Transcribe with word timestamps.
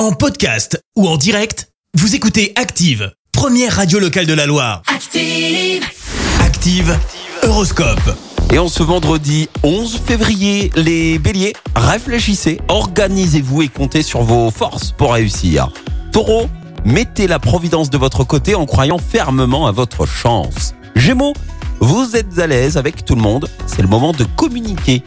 En 0.00 0.12
podcast 0.12 0.82
ou 0.96 1.06
en 1.06 1.18
direct, 1.18 1.68
vous 1.92 2.14
écoutez 2.14 2.54
Active, 2.56 3.12
première 3.32 3.76
radio 3.76 3.98
locale 3.98 4.24
de 4.24 4.32
la 4.32 4.46
Loire. 4.46 4.80
Active. 4.86 5.84
Active, 6.40 6.98
Horoscope. 7.42 8.16
Et 8.50 8.58
en 8.58 8.68
ce 8.68 8.82
vendredi 8.82 9.50
11 9.62 10.00
février, 10.06 10.72
les 10.74 11.18
béliers, 11.18 11.52
réfléchissez, 11.76 12.62
organisez-vous 12.68 13.60
et 13.60 13.68
comptez 13.68 14.00
sur 14.02 14.22
vos 14.22 14.50
forces 14.50 14.92
pour 14.92 15.12
réussir. 15.12 15.70
Taureau, 16.12 16.48
mettez 16.86 17.26
la 17.26 17.38
providence 17.38 17.90
de 17.90 17.98
votre 17.98 18.24
côté 18.24 18.54
en 18.54 18.64
croyant 18.64 18.96
fermement 18.96 19.66
à 19.66 19.70
votre 19.70 20.06
chance. 20.06 20.74
Gémeaux, 20.96 21.34
vous 21.80 22.16
êtes 22.16 22.38
à 22.38 22.46
l'aise 22.46 22.78
avec 22.78 23.04
tout 23.04 23.16
le 23.16 23.20
monde, 23.22 23.50
c'est 23.66 23.82
le 23.82 23.88
moment 23.88 24.14
de 24.14 24.24
communiquer. 24.24 25.02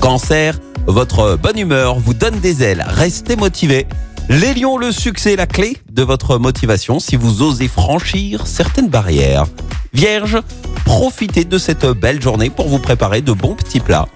Cancer, 0.00 0.58
votre 0.86 1.36
bonne 1.36 1.58
humeur 1.58 1.98
vous 1.98 2.14
donne 2.14 2.40
des 2.40 2.62
ailes, 2.62 2.86
restez 2.88 3.36
motivé. 3.36 3.86
Les 4.32 4.54
lions, 4.54 4.78
le 4.78 4.92
succès 4.92 5.32
est 5.32 5.36
la 5.36 5.48
clé 5.48 5.76
de 5.90 6.04
votre 6.04 6.38
motivation 6.38 7.00
si 7.00 7.16
vous 7.16 7.42
osez 7.42 7.66
franchir 7.66 8.46
certaines 8.46 8.88
barrières. 8.88 9.46
Vierge, 9.92 10.38
profitez 10.84 11.44
de 11.44 11.58
cette 11.58 11.84
belle 11.84 12.22
journée 12.22 12.48
pour 12.48 12.68
vous 12.68 12.78
préparer 12.78 13.22
de 13.22 13.32
bons 13.32 13.56
petits 13.56 13.80
plats. 13.80 14.06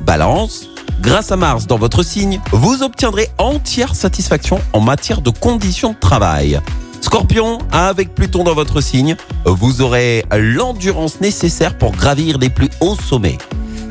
Balance, 0.00 0.70
grâce 1.02 1.32
à 1.32 1.36
Mars 1.36 1.66
dans 1.66 1.76
votre 1.76 2.02
signe, 2.02 2.40
vous 2.50 2.82
obtiendrez 2.82 3.28
entière 3.36 3.94
satisfaction 3.94 4.58
en 4.72 4.80
matière 4.80 5.20
de 5.20 5.28
conditions 5.28 5.92
de 5.92 5.98
travail. 5.98 6.58
Scorpion, 7.02 7.58
avec 7.70 8.14
Pluton 8.14 8.44
dans 8.44 8.54
votre 8.54 8.80
signe, 8.80 9.16
vous 9.44 9.82
aurez 9.82 10.24
l'endurance 10.34 11.20
nécessaire 11.20 11.76
pour 11.76 11.92
gravir 11.92 12.38
les 12.38 12.48
plus 12.48 12.70
hauts 12.80 12.96
sommets. 12.96 13.36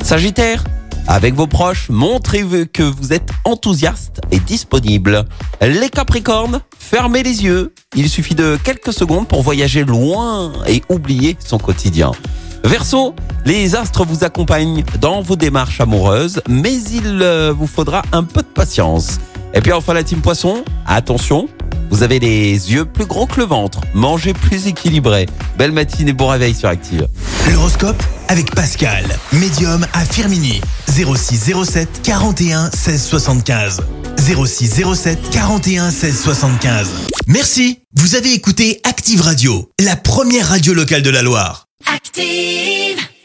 Sagittaire, 0.01 0.63
avec 1.07 1.33
vos 1.35 1.47
proches, 1.47 1.89
montrez 1.89 2.43
que 2.71 2.83
vous 2.83 3.13
êtes 3.13 3.29
enthousiaste 3.45 4.21
et 4.31 4.39
disponible. 4.39 5.25
Les 5.61 5.89
Capricornes, 5.89 6.61
fermez 6.77 7.23
les 7.23 7.43
yeux. 7.43 7.73
Il 7.95 8.09
suffit 8.09 8.35
de 8.35 8.57
quelques 8.63 8.93
secondes 8.93 9.27
pour 9.27 9.41
voyager 9.41 9.83
loin 9.83 10.51
et 10.67 10.83
oublier 10.89 11.37
son 11.39 11.57
quotidien. 11.57 12.11
Verseau, 12.63 13.15
les 13.45 13.75
astres 13.75 14.05
vous 14.05 14.25
accompagnent 14.25 14.83
dans 14.99 15.21
vos 15.21 15.37
démarches 15.37 15.79
amoureuses, 15.79 16.41
mais 16.49 16.75
il 16.75 17.21
euh, 17.21 17.53
vous 17.57 17.67
faudra 17.67 18.01
un 18.11 18.23
peu 18.23 18.41
de 18.41 18.47
patience. 18.47 19.19
Et 19.53 19.61
puis 19.61 19.71
enfin 19.71 19.93
la 19.93 20.03
team 20.03 20.19
Poisson, 20.19 20.63
attention, 20.85 21.47
vous 21.97 22.03
avez 22.03 22.19
les 22.19 22.51
yeux 22.71 22.85
plus 22.85 23.07
gros 23.07 23.25
que 23.25 23.39
le 23.39 23.47
ventre, 23.47 23.81
mangez 23.95 24.33
plus 24.33 24.67
équilibré. 24.67 25.25
Belle 25.57 25.71
matinée, 25.71 26.13
bon 26.13 26.27
réveil 26.27 26.53
sur 26.53 26.69
Active. 26.69 27.07
L'horoscope 27.51 28.03
avec 28.27 28.53
Pascal, 28.53 29.03
médium 29.33 29.83
à 29.93 30.05
Firmini. 30.05 30.61
06 30.87 31.53
07 31.65 32.01
41 32.03 32.69
16 32.69 33.03
75. 33.03 33.81
06 34.15 34.83
07 34.93 35.29
41 35.31 35.89
16 35.89 36.21
75. 36.21 36.87
Merci, 37.25 37.79
vous 37.95 38.13
avez 38.13 38.31
écouté 38.31 38.79
Active 38.83 39.21
Radio, 39.21 39.71
la 39.83 39.95
première 39.95 40.49
radio 40.49 40.75
locale 40.75 41.01
de 41.01 41.09
la 41.09 41.23
Loire. 41.23 41.65
Active. 41.91 42.96